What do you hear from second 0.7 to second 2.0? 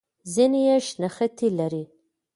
شنختې لري.